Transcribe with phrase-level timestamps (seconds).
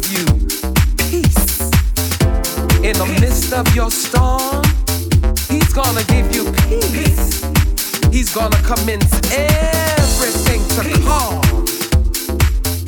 [0.00, 0.24] give you
[0.96, 1.60] peace
[2.84, 4.62] in the midst of your storm.
[5.48, 7.42] He's gonna give you peace.
[8.12, 11.42] He's gonna commence everything to calm.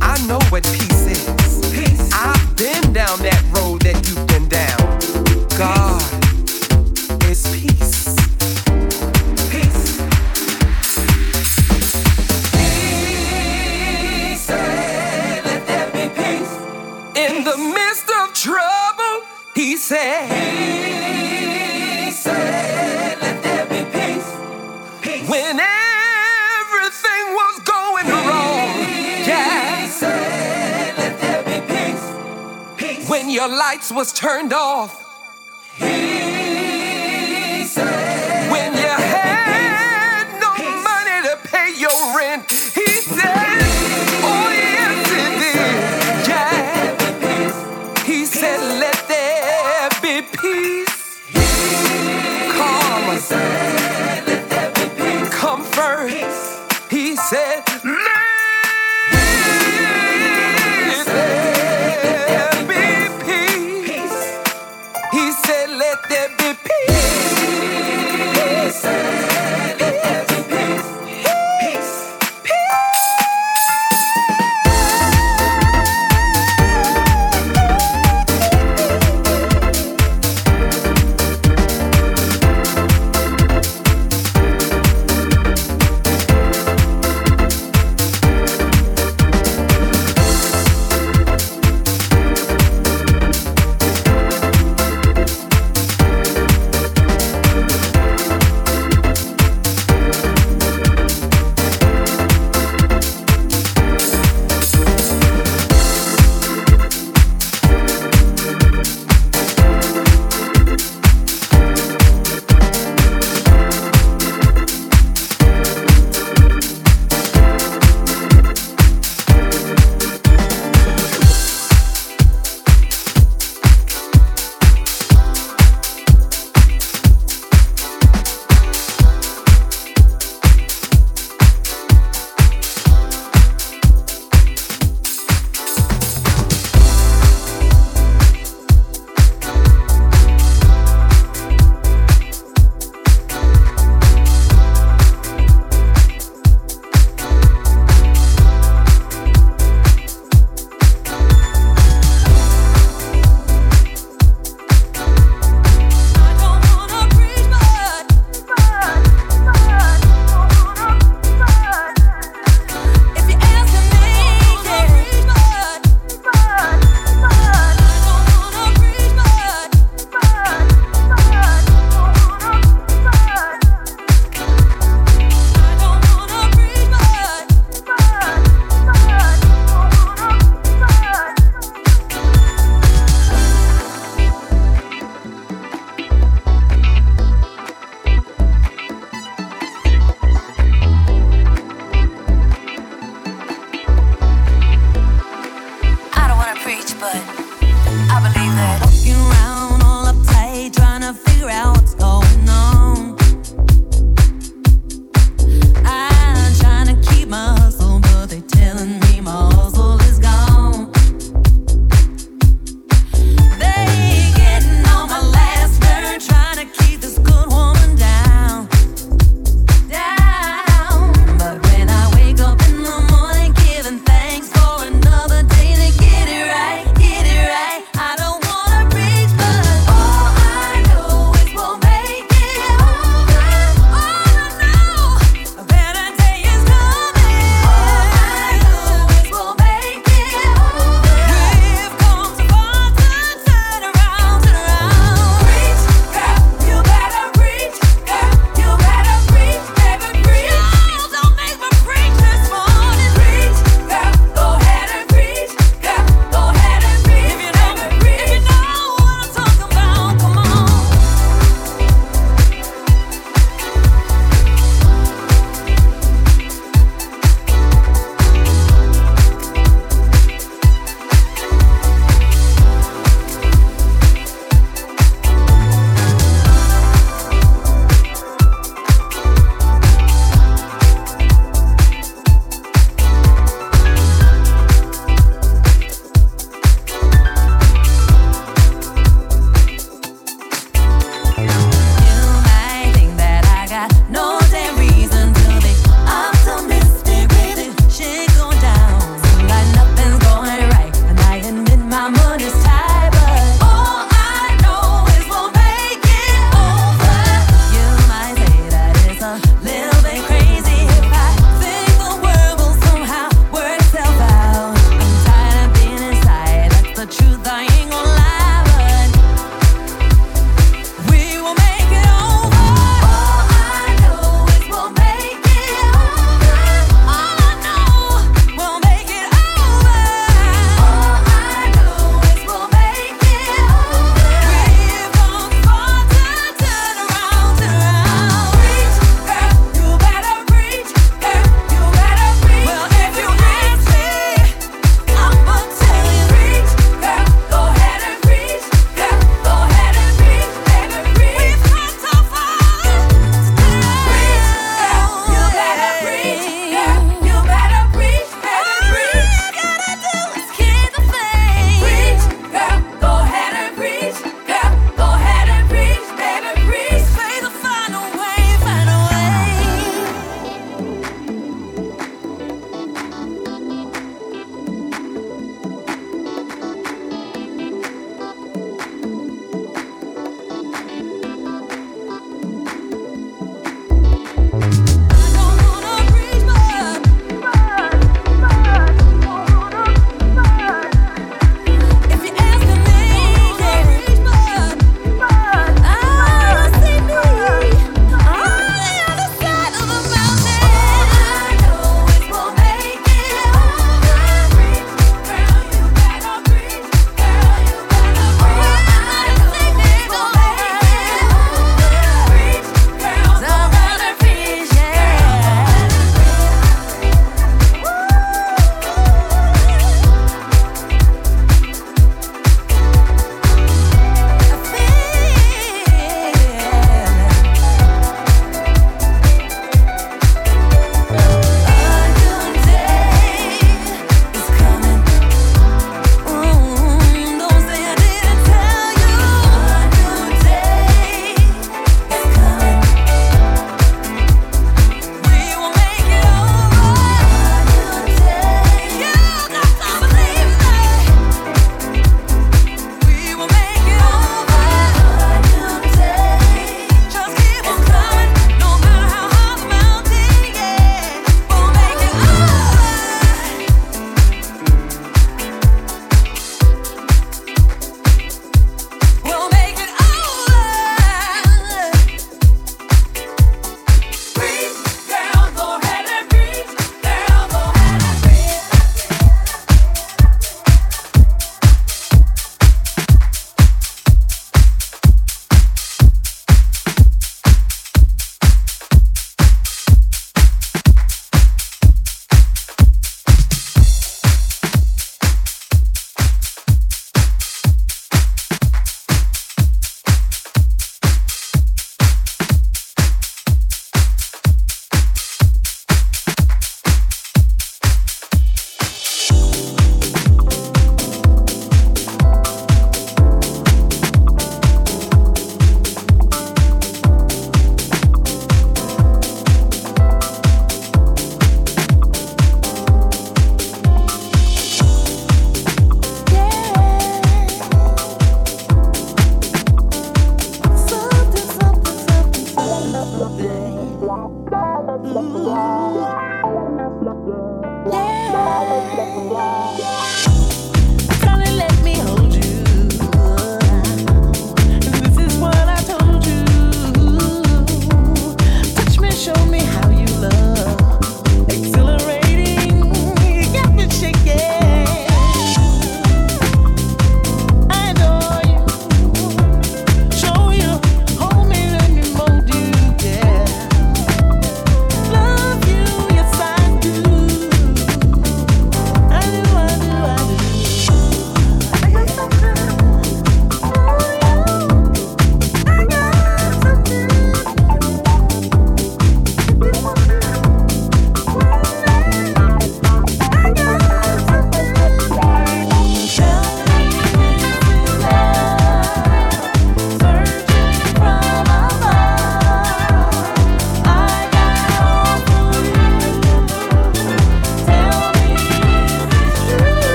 [0.00, 2.10] I know what peace is.
[2.12, 4.81] I've been down that road that you've been down.
[33.42, 35.11] your lights was turned off.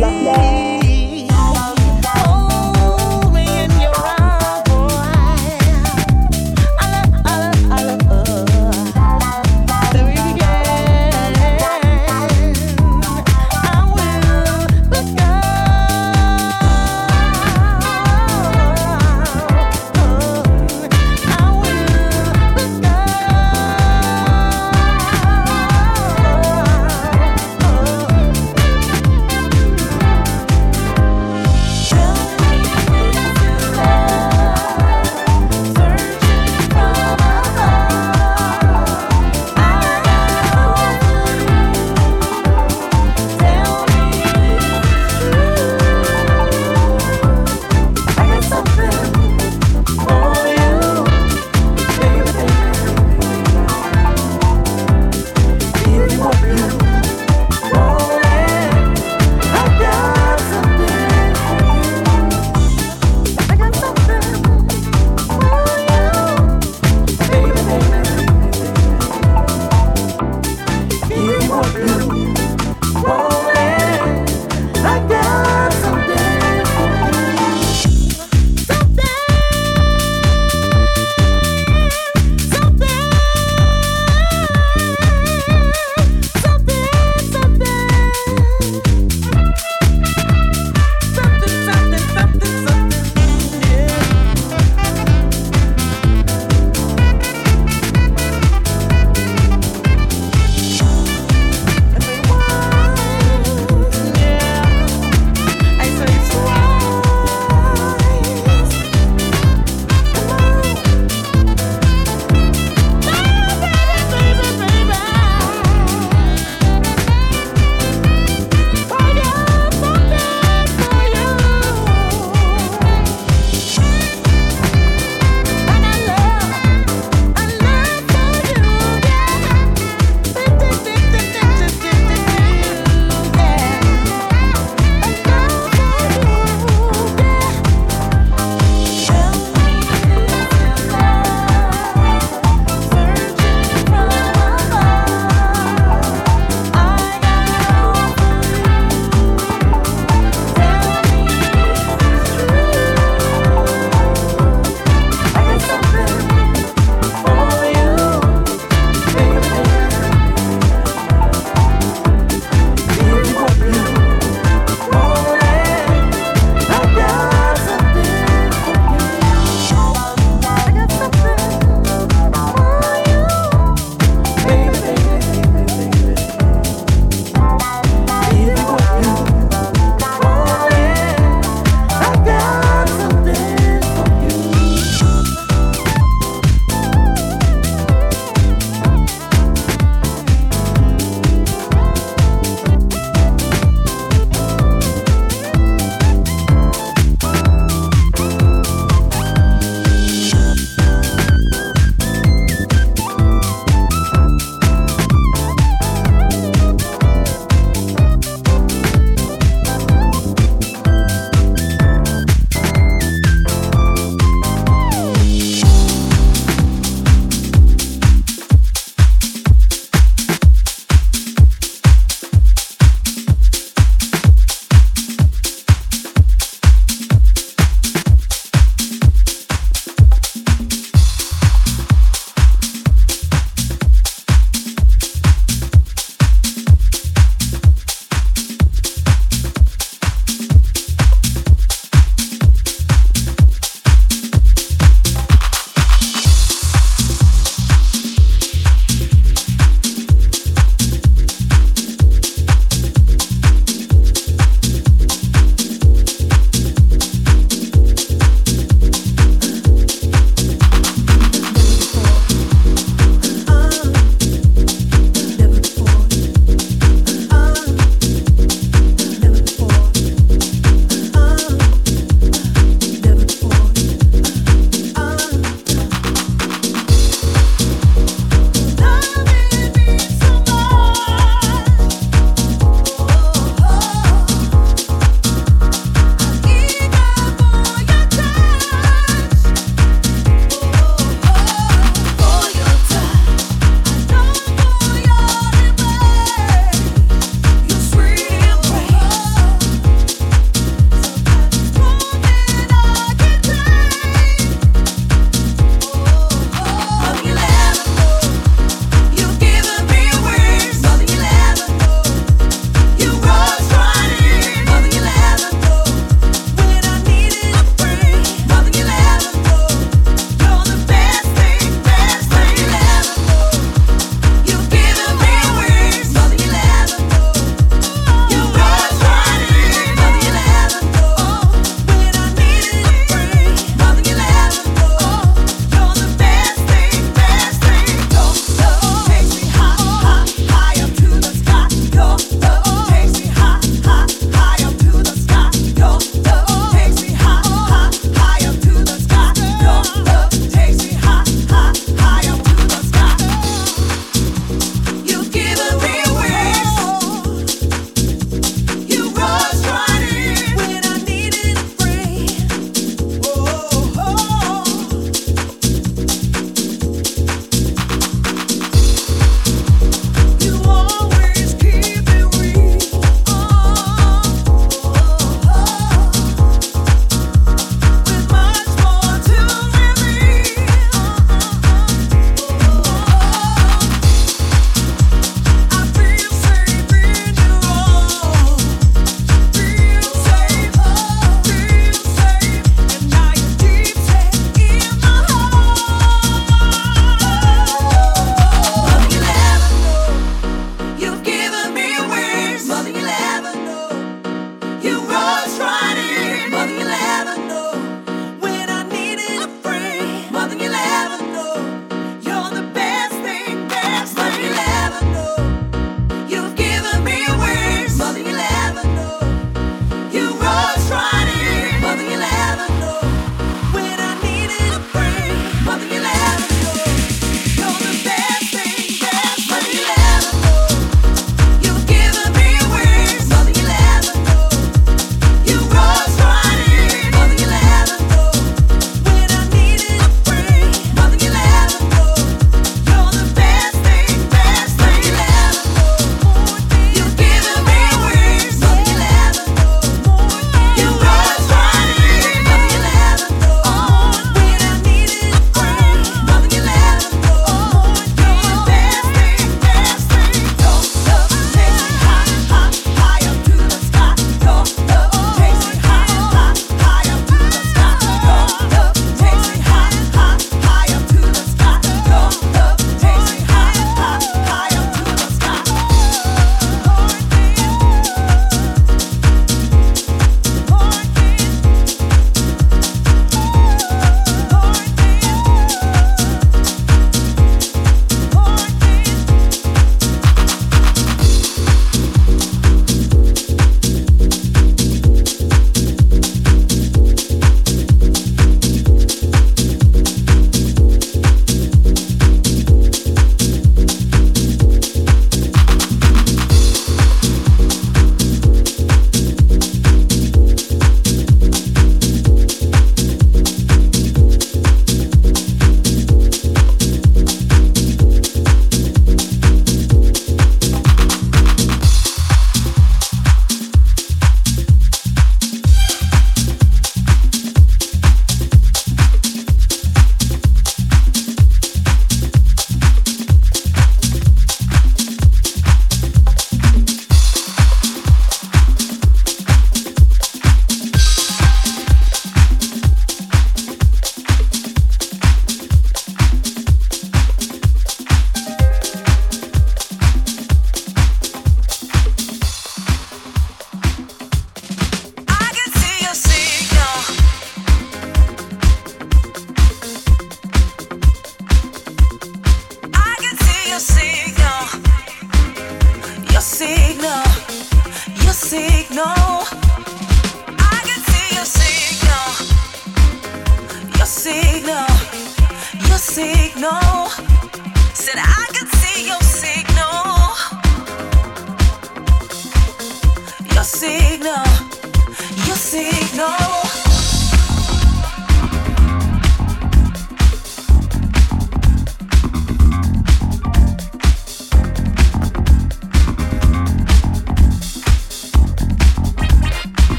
[0.00, 0.69] Black